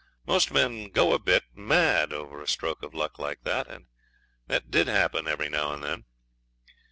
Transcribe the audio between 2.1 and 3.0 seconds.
over a stroke of